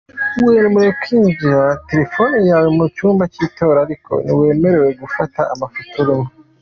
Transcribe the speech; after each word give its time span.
Wemerewe 0.45 0.91
kwinjirana 1.01 1.73
telephone 1.89 2.37
yawe 2.49 2.67
mu 2.77 2.85
cyumba 2.95 3.23
cy’itora 3.33 3.79
ariko 3.85 4.11
ntiwemerewe 4.23 4.89
gufata 5.01 5.39
amafoto 5.53 5.95
urimo. 6.03 6.29